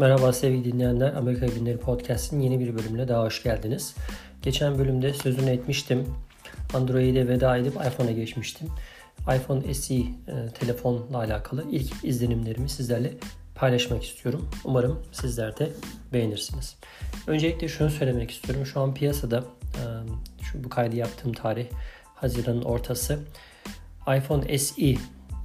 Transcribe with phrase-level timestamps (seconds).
[0.00, 1.14] Merhaba sevgili dinleyenler.
[1.14, 3.94] Amerika Günleri Podcast'in yeni bir bölümüne daha hoş geldiniz.
[4.42, 6.06] Geçen bölümde sözünü etmiştim.
[6.74, 8.68] Android'e veda edip iPhone'a geçmiştim.
[9.20, 10.04] iPhone SE e,
[10.60, 13.12] telefonla alakalı ilk izlenimlerimi sizlerle
[13.54, 14.50] paylaşmak istiyorum.
[14.64, 15.70] Umarım sizler de
[16.12, 16.76] beğenirsiniz.
[17.26, 18.66] Öncelikle şunu söylemek istiyorum.
[18.66, 19.82] Şu an piyasada e,
[20.42, 21.66] şu bu kaydı yaptığım tarih
[22.14, 23.18] Haziran'ın ortası.
[24.16, 24.94] iPhone SE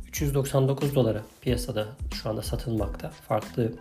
[0.07, 3.09] 399 dolara piyasada şu anda satılmakta.
[3.09, 3.71] Farklı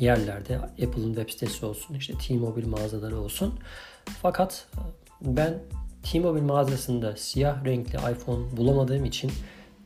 [0.00, 3.54] yerlerde Apple'ın web sitesi olsun, işte T-Mobile mağazaları olsun.
[4.22, 4.66] Fakat
[5.20, 5.58] ben
[6.02, 9.32] T-Mobile mağazasında siyah renkli iPhone bulamadığım için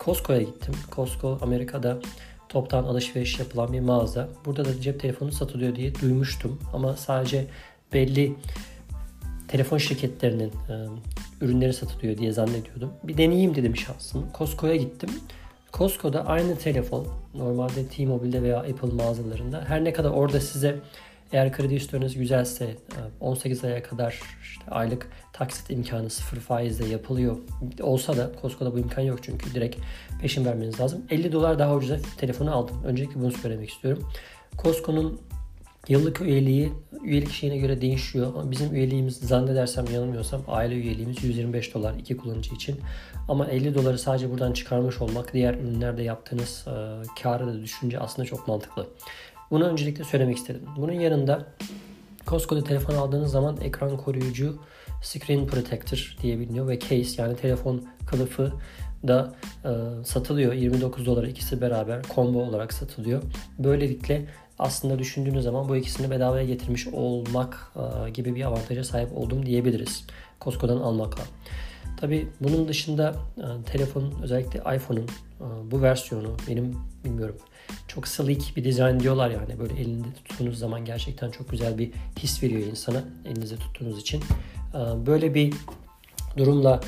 [0.01, 0.75] Costco'ya gittim.
[0.93, 2.01] Costco Amerika'da
[2.49, 4.29] toptan alışveriş yapılan bir mağaza.
[4.45, 7.47] Burada da cep telefonu satılıyor diye duymuştum ama sadece
[7.93, 8.37] belli
[9.49, 10.53] telefon şirketlerinin
[11.41, 12.93] ürünleri satılıyor diye zannediyordum.
[13.05, 14.27] Bir deneyeyim dedim şansım.
[14.39, 15.11] Costco'ya gittim.
[15.73, 20.79] Costco'da aynı telefon normalde T-Mobile'de veya Apple mağazalarında her ne kadar orada size
[21.33, 22.77] eğer kredi üstleriniz güzelse
[23.21, 27.37] 18 e, aya kadar işte aylık taksit imkanı sıfır faizle yapılıyor
[27.81, 29.77] olsa da Costco'da bu imkan yok çünkü direkt
[30.21, 31.03] peşin vermeniz lazım.
[31.11, 32.77] 50 dolar daha ucuza telefonu aldım.
[32.85, 34.09] Öncelikle bunu söylemek istiyorum.
[34.63, 35.21] Costco'nun
[35.89, 38.27] Yıllık üyeliği üyelik şeyine göre değişiyor.
[38.27, 42.81] Ama bizim üyeliğimiz zannedersem yanılmıyorsam aile üyeliğimiz 125 dolar iki kullanıcı için.
[43.29, 46.73] Ama 50 doları sadece buradan çıkarmış olmak diğer ürünlerde yaptığınız e,
[47.23, 48.87] karı da düşünce aslında çok mantıklı.
[49.51, 50.63] Bunu öncelikle söylemek istedim.
[50.77, 51.47] Bunun yanında
[52.27, 54.59] Costco'da telefon aldığınız zaman ekran koruyucu
[55.03, 58.53] screen protector diye biliniyor ve case yani telefon kılıfı
[59.09, 59.71] da e,
[60.05, 60.53] satılıyor.
[60.53, 63.23] 29 dolar ikisi beraber combo olarak satılıyor.
[63.59, 64.27] Böylelikle
[64.63, 70.05] aslında düşündüğünüz zaman bu ikisini bedavaya getirmiş olmak e, gibi bir avantaja sahip oldum diyebiliriz.
[70.41, 71.23] Costco'dan almakla.
[71.97, 75.07] Tabi bunun dışında e, telefonun özellikle iPhone'un
[75.41, 77.37] e, bu versiyonu benim bilmiyorum
[77.89, 82.43] çok sleek bir dizayn diyorlar yani böyle elinde tuttuğunuz zaman gerçekten çok güzel bir his
[82.43, 84.23] veriyor insana elinizde tuttuğunuz için.
[85.07, 85.55] Böyle bir
[86.37, 86.81] durumla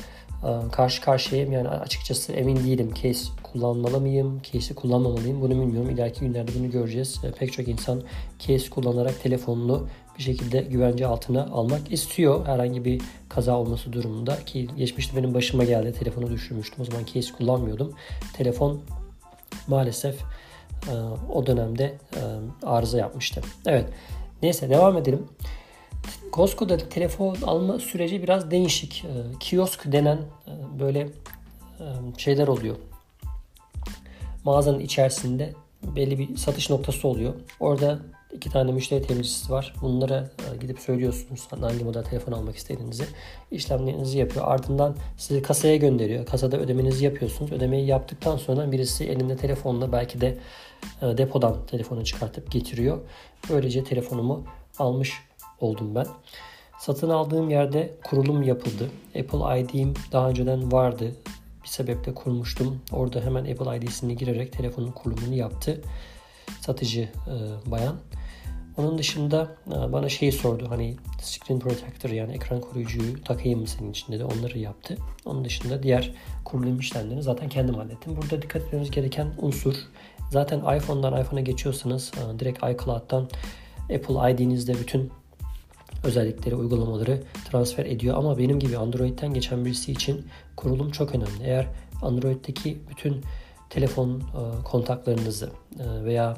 [0.71, 1.51] karşı karşıyayım.
[1.51, 2.93] Yani açıkçası emin değilim.
[3.03, 4.41] Case kullanmalı mıyım?
[4.51, 5.41] Case'i kullanmamalıyım?
[5.41, 5.89] Bunu bilmiyorum.
[5.89, 7.21] İleriki günlerde bunu göreceğiz.
[7.39, 8.03] Pek çok insan
[8.39, 9.87] case kullanarak telefonunu
[10.17, 12.45] bir şekilde güvence altına almak istiyor.
[12.45, 15.93] Herhangi bir kaza olması durumunda ki geçmişte benim başıma geldi.
[15.99, 16.81] Telefonu düşürmüştüm.
[16.81, 17.93] O zaman case kullanmıyordum.
[18.33, 18.81] Telefon
[19.67, 20.15] maalesef
[21.33, 21.97] o dönemde
[22.63, 23.41] arıza yapmıştı.
[23.65, 23.85] Evet.
[24.41, 25.27] Neyse devam edelim.
[26.35, 29.05] Costco'da telefon alma süreci biraz değişik.
[29.05, 30.99] E, kiosk denen e, böyle
[31.79, 31.85] e,
[32.17, 32.75] şeyler oluyor.
[34.43, 35.53] Mağazanın içerisinde
[35.83, 37.33] belli bir satış noktası oluyor.
[37.59, 37.99] Orada
[38.33, 39.73] iki tane müşteri temsilcisi var.
[39.81, 43.05] Bunlara e, gidip söylüyorsunuz hangi model telefon almak istediğinizi.
[43.51, 44.45] İşlemlerinizi yapıyor.
[44.47, 46.25] Ardından sizi kasaya gönderiyor.
[46.25, 47.51] Kasada ödemenizi yapıyorsunuz.
[47.51, 50.37] Ödemeyi yaptıktan sonra birisi elinde telefonla belki de
[51.01, 53.01] depodan telefonu çıkartıp getiriyor.
[53.49, 54.43] Böylece telefonumu
[54.79, 55.13] almış
[55.59, 56.07] oldum ben.
[56.79, 58.89] Satın aldığım yerde kurulum yapıldı.
[59.19, 61.15] Apple ID'm daha önceden vardı.
[61.63, 62.81] Bir sebeple kurmuştum.
[62.91, 65.81] Orada hemen Apple ID'sini girerek telefonun kurulumunu yaptı.
[66.61, 67.35] Satıcı e,
[67.71, 67.95] bayan.
[68.77, 73.91] Onun dışında e, bana şeyi sordu hani screen protector yani ekran koruyucuyu takayım mı senin
[73.91, 74.23] için dedi.
[74.23, 74.97] Onları yaptı.
[75.25, 76.13] Onun dışında diğer
[76.45, 78.17] kurulum işlemlerini zaten kendim hallettim.
[78.17, 79.75] Burada dikkat etmemiz gereken unsur
[80.31, 83.29] zaten iPhone'dan iPhone'a geçiyorsanız e, direkt iCloud'dan
[83.83, 85.11] Apple ID'nizde bütün
[86.05, 88.17] özellikleri, uygulamaları transfer ediyor.
[88.17, 91.43] Ama benim gibi Android'den geçen birisi için kurulum çok önemli.
[91.43, 91.67] Eğer
[92.01, 93.21] Android'deki bütün
[93.69, 95.49] telefon e, kontaklarınızı
[95.79, 96.37] e, veya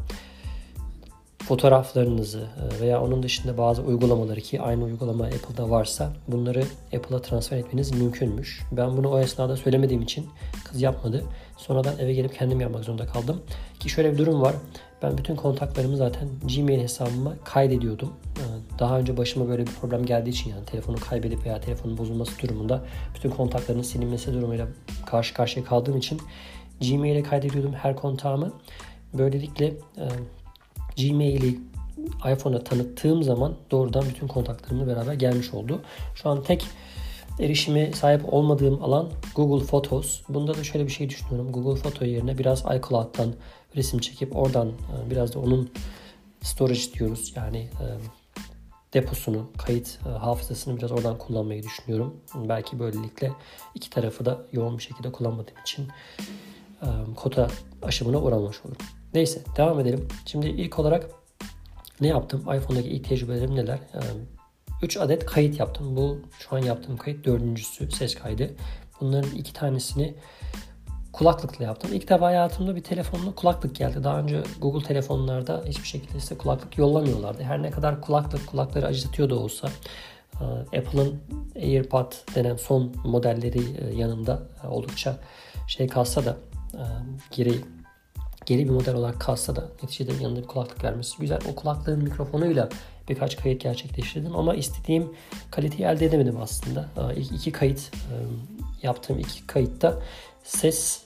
[1.47, 6.63] fotoğraflarınızı e, veya onun dışında bazı uygulamaları ki aynı uygulama Apple'da varsa bunları
[6.95, 8.61] Apple'a transfer etmeniz mümkünmüş.
[8.71, 10.29] Ben bunu o esnada söylemediğim için
[10.63, 11.23] kız yapmadı.
[11.57, 13.41] Sonradan eve gelip kendim yapmak zorunda kaldım.
[13.79, 14.55] Ki şöyle bir durum var.
[15.01, 18.13] Ben bütün kontaklarımı zaten Gmail hesabıma kaydediyordum.
[18.37, 22.41] Ee, daha önce başıma böyle bir problem geldiği için yani telefonu kaybedip veya telefonun bozulması
[22.41, 22.85] durumunda
[23.15, 24.67] bütün kontakların silinmesi durumuyla
[25.05, 26.21] karşı karşıya kaldığım için
[26.81, 28.53] Gmail'e kaydediyordum her kontağımı.
[29.13, 29.65] Böylelikle
[29.97, 30.05] e,
[30.97, 31.59] Gmail'i
[32.33, 35.81] iPhone'a tanıttığım zaman doğrudan bütün kontaklarımla beraber gelmiş oldu.
[36.15, 36.65] Şu an tek
[37.39, 40.21] erişime sahip olmadığım alan Google Photos.
[40.29, 41.51] Bunda da şöyle bir şey düşünüyorum.
[41.51, 43.33] Google Photo yerine biraz iCloud'dan
[43.75, 45.69] resim çekip oradan e, biraz da onun
[46.41, 47.33] storage diyoruz.
[47.35, 47.85] Yani e,
[48.93, 52.17] deposunu, kayıt e, hafızasını biraz oradan kullanmayı düşünüyorum.
[52.35, 53.31] Belki böylelikle
[53.75, 55.87] iki tarafı da yoğun bir şekilde kullanmadığım için
[57.15, 57.47] kota
[57.81, 58.77] aşımına uğramamış olurum.
[59.13, 60.07] Neyse devam edelim.
[60.25, 61.09] Şimdi ilk olarak
[62.01, 62.41] ne yaptım?
[62.41, 63.79] iPhone'daki ilk tecrübelerim neler?
[64.81, 65.95] 3 adet kayıt yaptım.
[65.95, 68.55] Bu şu an yaptığım kayıt dördüncüsü ses kaydı.
[69.01, 70.15] Bunların iki tanesini
[71.13, 71.93] kulaklıkla yaptım.
[71.93, 74.03] İlk defa hayatımda bir telefonla kulaklık geldi.
[74.03, 77.43] Daha önce Google telefonlarda hiçbir şekilde size kulaklık yollamıyorlardı.
[77.43, 79.69] Her ne kadar kulaklık kulakları acıtıyor da olsa
[80.41, 81.21] e, Apple'ın
[81.55, 85.17] AirPod denen son modelleri e, yanında e, oldukça
[85.67, 86.37] şey kalsa da
[87.31, 87.53] geri
[88.45, 91.39] geri bir model olarak kalsa da neticede yanında bir kulaklık vermesi güzel.
[91.51, 92.69] O kulaklığın mikrofonuyla
[93.09, 95.13] birkaç kayıt gerçekleştirdim ama istediğim
[95.51, 96.89] kaliteyi elde edemedim aslında.
[97.15, 97.91] İlk iki kayıt
[98.83, 99.99] yaptığım iki kayıtta
[100.43, 101.03] ses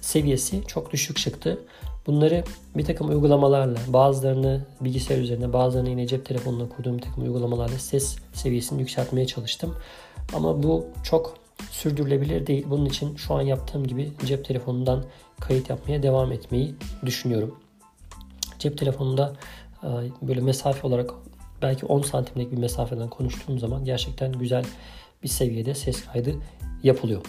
[0.00, 1.58] seviyesi çok düşük çıktı.
[2.06, 2.44] Bunları
[2.76, 8.16] bir takım uygulamalarla, bazılarını bilgisayar üzerinde, bazılarını yine cep telefonuna kurduğum bir takım uygulamalarla ses
[8.32, 9.76] seviyesini yükseltmeye çalıştım.
[10.34, 11.36] Ama bu çok
[11.70, 12.66] sürdürülebilir değil.
[12.70, 15.04] Bunun için şu an yaptığım gibi cep telefonundan
[15.40, 16.74] kayıt yapmaya devam etmeyi
[17.06, 17.58] düşünüyorum.
[18.58, 19.36] Cep telefonunda e,
[20.22, 21.10] böyle mesafe olarak
[21.62, 24.64] belki 10 santimlik bir mesafeden konuştuğum zaman gerçekten güzel
[25.22, 26.34] bir seviyede ses kaydı
[26.82, 27.22] yapılıyor.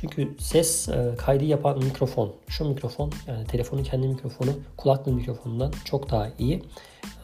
[0.00, 6.10] Çünkü ses e, kaydı yapan mikrofon, şu mikrofon yani telefonun kendi mikrofonu kulaklığı mikrofonundan çok
[6.10, 6.62] daha iyi.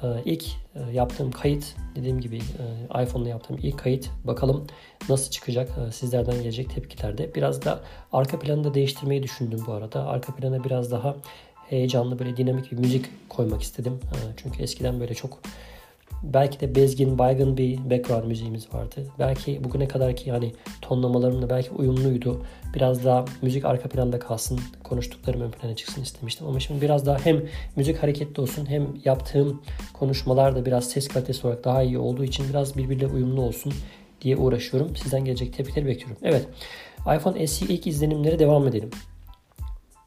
[0.03, 0.45] E, ilk
[0.75, 2.39] e, yaptığım kayıt dediğim gibi
[3.03, 4.67] iPhone'da yaptığım ilk kayıt bakalım
[5.09, 7.35] nasıl çıkacak sizlerden gelecek tepkilerde.
[7.35, 7.81] Biraz da
[8.13, 10.07] arka planı da değiştirmeyi düşündüm bu arada.
[10.07, 11.17] Arka plana biraz daha
[11.71, 14.01] heyecanlı böyle dinamik bir müzik koymak istedim.
[14.37, 15.39] Çünkü eskiden böyle çok
[16.23, 19.07] belki de bezgin, baygın bir background müziğimiz vardı.
[19.19, 20.53] Belki bugüne kadar ki yani
[20.83, 22.43] tonlamalarımla belki uyumluydu.
[22.75, 26.47] Biraz daha müzik arka planda kalsın, konuştuklarım ön plana çıksın istemiştim.
[26.47, 27.43] Ama şimdi biraz daha hem
[27.77, 29.63] müzik hareketli olsun hem yaptığım
[29.93, 33.73] konuşmalar da biraz ses kalitesi olarak daha iyi olduğu için biraz birbiriyle uyumlu olsun
[34.21, 34.97] diye uğraşıyorum.
[34.97, 36.17] Sizden gelecek tepkileri bekliyorum.
[36.23, 36.47] Evet,
[37.17, 38.91] iPhone SE ilk izlenimlere devam edelim.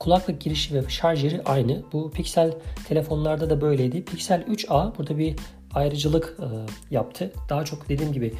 [0.03, 1.81] Kulaklık girişi ve şarj yeri aynı.
[1.94, 2.53] Bu Pixel
[2.88, 4.05] telefonlarda da böyleydi.
[4.05, 5.35] Pixel 3a burada bir
[5.73, 6.45] ayrıcılık e,
[6.95, 7.31] yaptı.
[7.50, 8.33] Daha çok dediğim gibi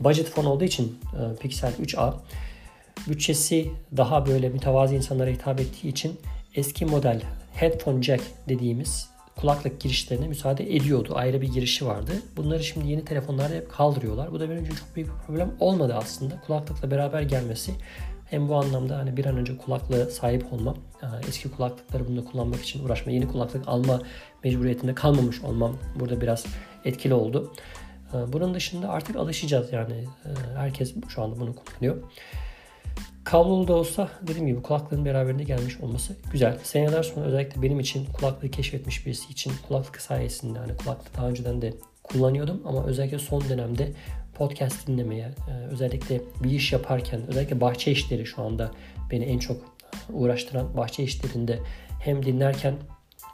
[0.00, 2.14] budget fon olduğu için e, Pixel 3a
[3.08, 6.20] bütçesi daha böyle mütevazi insanlara hitap ettiği için
[6.54, 7.22] eski model
[7.52, 11.12] headphone jack dediğimiz kulaklık girişlerine müsaade ediyordu.
[11.14, 12.12] Ayrı bir girişi vardı.
[12.36, 14.32] Bunları şimdi yeni telefonlarda hep kaldırıyorlar.
[14.32, 16.40] Bu da benim için çok büyük bir problem olmadı aslında.
[16.46, 17.72] Kulaklıkla beraber gelmesi
[18.30, 20.76] hem bu anlamda hani bir an önce kulaklığa sahip olmam,
[21.28, 24.02] eski kulaklıkları bunu kullanmak için uğraşma, yeni kulaklık alma
[24.44, 26.44] mecburiyetinde kalmamış olmam burada biraz
[26.84, 27.52] etkili oldu.
[28.28, 30.04] Bunun dışında artık alışacağız yani
[30.56, 31.96] herkes şu anda bunu kullanıyor.
[33.24, 36.58] Kablolu da olsa dediğim gibi kulaklığın beraberinde gelmiş olması güzel.
[36.62, 41.62] Seneler sonra özellikle benim için kulaklığı keşfetmiş birisi için kulaklık sayesinde hani kulaklık daha önceden
[41.62, 43.92] de kullanıyordum ama özellikle son dönemde
[44.40, 48.70] podcast dinlemeye, e, özellikle bir iş yaparken, özellikle bahçe işleri şu anda
[49.10, 49.56] beni en çok
[50.12, 51.58] uğraştıran bahçe işlerinde
[52.02, 52.74] hem dinlerken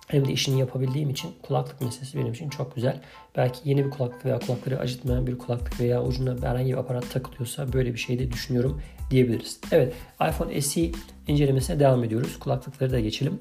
[0.09, 3.01] hem de işini yapabildiğim için kulaklık meselesi benim için çok güzel.
[3.37, 7.73] Belki yeni bir kulaklık veya kulakları acıtmayan bir kulaklık veya ucuna herhangi bir aparat takılıyorsa
[7.73, 9.61] böyle bir şey de düşünüyorum diyebiliriz.
[9.73, 9.95] Evet
[10.29, 10.91] iPhone SE
[11.29, 12.39] incelemesine devam ediyoruz.
[12.39, 13.39] Kulaklıkları da geçelim.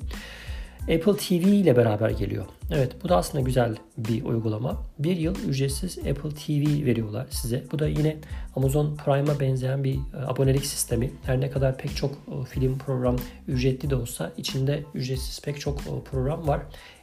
[0.86, 2.46] Apple TV ile beraber geliyor.
[2.72, 4.84] Evet bu da aslında güzel bir uygulama.
[5.00, 7.64] Bir yıl ücretsiz Apple TV veriyorlar size.
[7.72, 8.18] Bu da yine
[8.56, 11.12] Amazon Prime'a benzeyen bir e, abonelik sistemi.
[11.24, 13.16] Her ne kadar pek çok e, film program
[13.48, 16.62] ücretli de olsa içinde ücretsiz pek çok e, program var.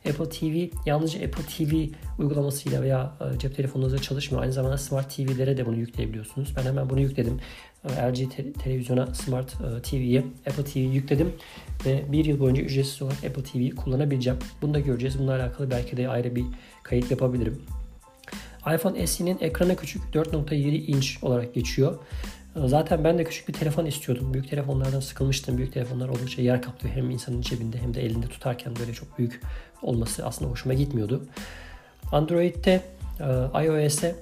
[0.08, 1.74] Apple TV yalnızca Apple TV
[2.18, 4.42] uygulamasıyla veya cep telefonunuzda çalışmıyor.
[4.42, 6.54] Aynı zamanda Smart TV'lere de bunu yükleyebiliyorsunuz.
[6.56, 7.40] Ben hemen bunu yükledim.
[7.84, 9.52] LG te- televizyona Smart
[9.82, 11.32] TV'ye Apple TV yükledim
[11.86, 14.38] ve bir yıl boyunca ücretsiz olarak Apple TV'yi kullanabileceğim.
[14.62, 15.18] Bunu da göreceğiz.
[15.18, 16.44] Bununla alakalı belki de ayrı bir
[16.82, 17.62] kayıt yapabilirim.
[18.74, 21.98] iPhone SE'nin ekranı küçük 4.7 inç olarak geçiyor.
[22.56, 24.34] Zaten ben de küçük bir telefon istiyordum.
[24.34, 25.58] Büyük telefonlardan sıkılmıştım.
[25.58, 26.94] Büyük telefonlar oldukça yer kaplıyor.
[26.94, 29.40] Hem insanın cebinde hem de elinde tutarken böyle çok büyük
[29.82, 31.22] olması aslında hoşuma gitmiyordu.
[32.12, 32.82] Android'de
[33.20, 34.14] e, iOS'e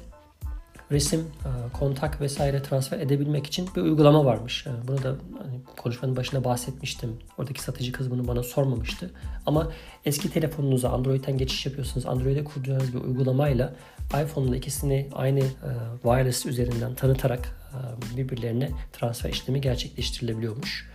[0.91, 4.67] resim, e, kontak vesaire transfer edebilmek için bir uygulama varmış.
[4.67, 5.09] E, bunu da
[5.43, 7.19] hani konuşmanın başında bahsetmiştim.
[7.39, 9.11] Oradaki satıcı kız bunu bana sormamıştı.
[9.47, 9.73] Ama
[10.05, 12.07] eski telefonunuza Android'den geçiş yapıyorsunuz.
[12.07, 13.75] Android'e kurduğunuz bir uygulamayla
[14.25, 15.71] iPhone'la ikisini aynı e,
[16.03, 17.61] wireless üzerinden tanıtarak
[18.17, 20.91] birbirlerine transfer işlemi gerçekleştirilebiliyormuş.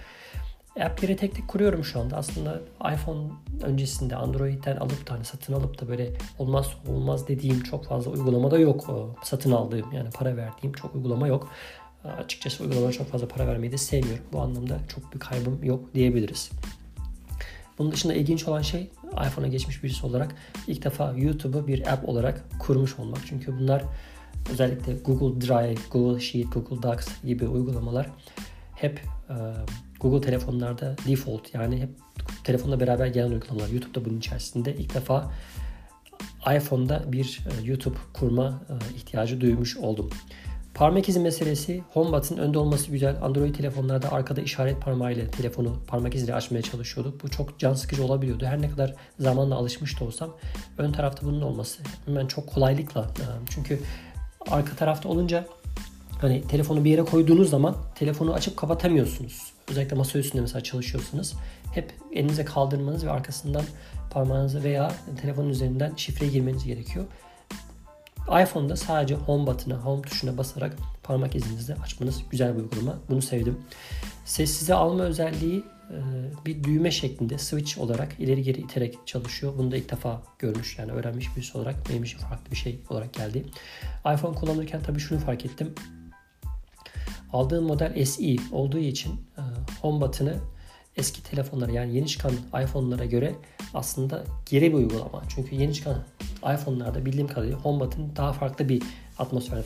[0.80, 2.18] App'leri tek tek kuruyorum şu anda.
[2.18, 2.62] Aslında
[2.94, 3.30] iPhone
[3.64, 8.52] öncesinde Android'den alıp da hani satın alıp da böyle olmaz olmaz dediğim çok fazla uygulama
[8.52, 8.90] da yok.
[9.24, 11.50] Satın aldığım yani para verdiğim çok uygulama yok.
[12.04, 14.24] Açıkçası uygulamaya çok fazla para vermeyi de sevmiyorum.
[14.34, 16.52] Bu anlamda çok bir kaybım yok diyebiliriz.
[17.78, 18.90] Bunun dışında ilginç olan şey
[19.28, 20.36] iPhone'a geçmiş birisi olarak
[20.68, 23.20] ilk defa YouTube'u bir app olarak kurmuş olmak.
[23.26, 23.84] Çünkü bunlar
[24.52, 28.10] özellikle Google Drive, Google Sheet, Google Docs gibi uygulamalar
[28.76, 29.02] hep
[30.00, 31.90] Google telefonlarda default yani hep
[32.44, 33.70] telefonla beraber gelen uygulamalar.
[33.70, 35.32] YouTube'da bunun içerisinde ilk defa
[36.58, 40.10] iPhone'da bir e, YouTube kurma e, ihtiyacı duymuş oldum.
[40.74, 43.24] Parmak izi meselesi HomeBut'ın önde olması güzel.
[43.24, 47.24] Android telefonlarda arkada işaret parmağıyla telefonu parmak iziyle açmaya çalışıyorduk.
[47.24, 48.46] Bu çok can sıkıcı olabiliyordu.
[48.46, 50.36] Her ne kadar zamanla alışmış da olsam
[50.78, 53.02] ön tarafta bunun olması hemen çok kolaylıkla.
[53.02, 53.80] E, çünkü
[54.52, 55.46] arka tarafta olunca
[56.22, 59.55] hani telefonu bir yere koyduğunuz zaman telefonu açıp kapatamıyorsunuz.
[59.70, 61.34] Özellikle masa üstünde mesela çalışıyorsunuz.
[61.74, 63.64] Hep elinize kaldırmanız ve arkasından
[64.12, 64.92] parmağınızı veya
[65.22, 67.06] telefonun üzerinden şifre girmeniz gerekiyor
[68.30, 72.98] iPhone'da sadece home button'a, home tuşuna basarak parmak izinizle açmanız güzel bir uygulama.
[73.10, 73.58] Bunu sevdim.
[74.26, 75.98] Sessize alma özelliği e,
[76.46, 79.54] bir düğme şeklinde switch olarak ileri geri iterek çalışıyor.
[79.58, 83.14] Bunu da ilk defa görmüş yani öğrenmiş birisi olarak benim için farklı bir şey olarak
[83.14, 83.46] geldi.
[84.14, 85.76] iPhone kullanırken tabii şunu fark ettim.
[87.36, 89.42] Aldığım model SE olduğu için e,
[89.82, 90.36] home button'ı
[90.96, 92.32] eski telefonlara yani yeni çıkan
[92.64, 93.36] iPhone'lara göre
[93.74, 95.24] aslında geri bir uygulama.
[95.30, 96.04] Çünkü yeni çıkan
[96.44, 98.84] iPhone'larda bildiğim kadarıyla HomeButton daha farklı bir
[99.20, 99.64] atmosfer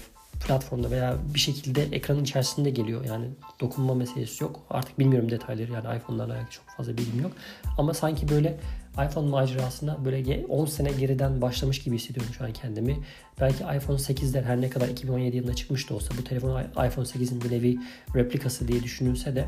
[0.48, 3.06] platformda veya bir şekilde ekranın içerisinde geliyor.
[3.06, 3.26] Yani
[3.60, 4.60] dokunma meselesi yok.
[4.70, 7.32] Artık bilmiyorum detayları yani iPhone'larla alakalı çok fazla bilgim yok.
[7.78, 8.60] Ama sanki böyle
[8.94, 12.98] iPhone macerasına böyle 10 sene geriden başlamış gibi hissediyorum şu an kendimi.
[13.42, 17.42] Belki iPhone 8'den her ne kadar 2017 yılında çıkmış da olsa bu telefon iPhone 8'in
[17.42, 17.78] bir nevi
[18.16, 19.46] replikası diye düşünülse de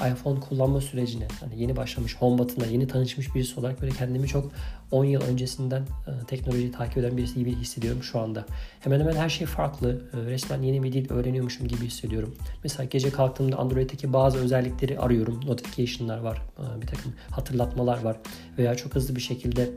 [0.00, 4.52] iPhone kullanma sürecine hani yeni başlamış home button'la yeni tanışmış birisi olarak böyle kendimi çok
[4.90, 8.46] 10 yıl öncesinden e, teknolojiyi takip eden birisi gibi hissediyorum şu anda.
[8.80, 10.00] Hemen hemen her şey farklı.
[10.14, 12.34] E, resmen yeni bir dil öğreniyormuşum gibi hissediyorum.
[12.62, 15.40] Mesela gece kalktığımda Android'deki bazı özellikleri arıyorum.
[15.46, 16.42] Notification'lar var.
[16.58, 18.16] E, bir takım hatırlatmalar var.
[18.58, 19.70] Veya çok hızlı bir şekilde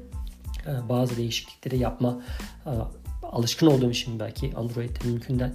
[0.67, 2.21] e, bazı değişiklikleri yapma
[2.65, 2.71] e,
[3.31, 5.53] alışkın olduğum için belki Android'de mümkünden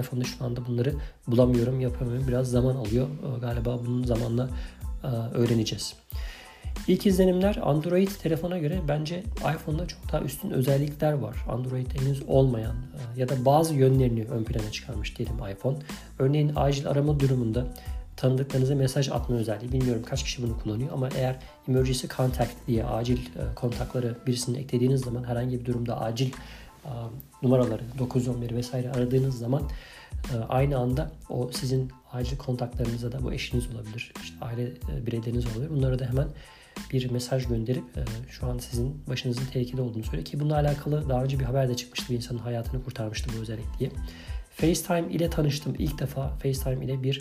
[0.00, 0.94] iPhone'da şu anda bunları
[1.26, 2.28] bulamıyorum, yapamıyorum.
[2.28, 3.06] Biraz zaman alıyor.
[3.08, 4.48] Ee, galiba bunun zamanla
[5.04, 5.94] e, öğreneceğiz.
[6.88, 11.36] İlk izlenimler Android telefona göre bence iPhone'da çok daha üstün özellikler var.
[11.48, 15.76] Android'de henüz olmayan e, ya da bazı yönlerini ön plana çıkarmış diyelim iPhone.
[16.18, 17.66] Örneğin acil arama durumunda
[18.16, 19.72] tanıdıklarınıza mesaj atma özelliği.
[19.72, 21.36] Bilmiyorum kaç kişi bunu kullanıyor ama eğer
[21.68, 26.32] emergency contact diye acil e, kontakları birisini eklediğiniz zaman herhangi bir durumda acil
[27.42, 29.62] numaraları 911 vesaire aradığınız zaman
[30.48, 34.72] aynı anda o sizin acil kontaklarınıza da bu eşiniz olabilir, işte aile
[35.06, 35.70] bireyleriniz olabilir.
[35.70, 36.28] Bunlara da hemen
[36.92, 37.84] bir mesaj gönderip
[38.28, 41.76] şu an sizin başınızın tehlikede olduğunu söylüyor ki bununla alakalı daha önce bir haber de
[41.76, 42.12] çıkmıştı.
[42.12, 43.90] Bir insanın hayatını kurtarmıştı bu özellik diye.
[44.50, 45.74] FaceTime ile tanıştım.
[45.78, 47.20] İlk defa FaceTime ile bir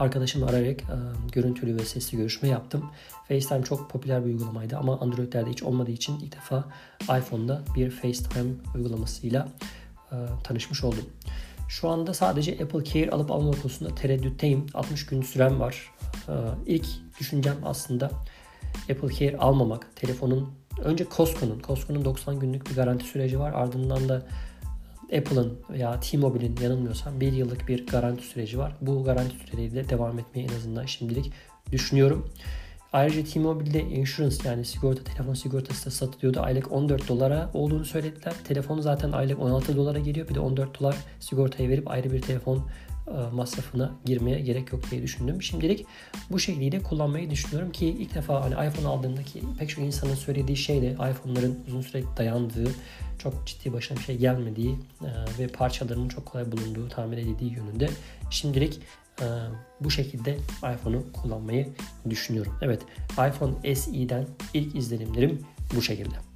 [0.00, 0.96] arkadaşımı arayarak e,
[1.32, 2.90] görüntülü ve sesli görüşme yaptım.
[3.28, 6.64] FaceTime çok popüler bir uygulamaydı ama Android'lerde hiç olmadığı için ilk defa
[7.18, 9.48] iPhone'da bir FaceTime uygulamasıyla
[10.44, 11.04] tanışmış oldum.
[11.68, 14.66] Şu anda sadece Apple Care alıp alma konusunda tereddütteyim.
[14.74, 15.90] 60 gün sürem var.
[16.28, 16.34] E,
[16.66, 16.86] ilk
[17.20, 18.10] düşüncem aslında
[18.90, 19.96] Apple Care almamak.
[19.96, 20.52] Telefonun
[20.84, 23.52] önce Costco'nun, Costco'nun 90 günlük bir garanti süreci var.
[23.52, 24.26] Ardından da
[25.16, 28.76] Apple'ın veya T-Mobile'in yanılmıyorsam bir yıllık bir garanti süreci var.
[28.80, 31.32] Bu garanti süreciyle devam etmeyi en azından şimdilik
[31.72, 32.32] düşünüyorum.
[32.92, 36.40] Ayrıca T-Mobile'de insurance yani sigorta, telefon sigortası da satılıyordu.
[36.40, 38.34] Aylık 14 dolara olduğunu söylediler.
[38.44, 40.28] Telefon zaten aylık 16 dolara geliyor.
[40.28, 42.66] Bir de 14 dolar sigortaya verip ayrı bir telefon
[43.32, 45.42] masrafına girmeye gerek yok diye düşündüm.
[45.42, 45.86] Şimdilik
[46.30, 50.82] bu şekliyle kullanmayı düşünüyorum ki ilk defa hani iPhone aldığımdaki pek çok insanın söylediği şey
[50.82, 52.70] de iPhone'ların uzun süre dayandığı,
[53.18, 57.88] çok ciddi başına bir şey gelmediği e, ve parçalarının çok kolay bulunduğu, tamir edildiği yönünde.
[58.30, 58.80] Şimdilik
[59.20, 59.26] e,
[59.80, 61.68] bu şekilde iPhone'u kullanmayı
[62.10, 62.58] düşünüyorum.
[62.62, 65.40] Evet, iPhone SE'den ilk izlenimlerim
[65.76, 66.29] bu şekilde.